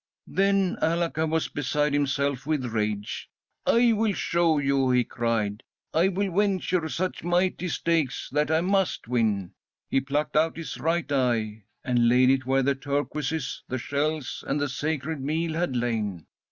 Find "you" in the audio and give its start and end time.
4.57-4.89